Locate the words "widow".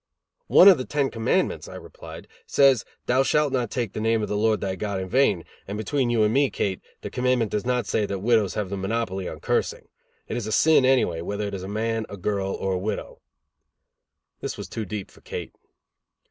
12.79-13.19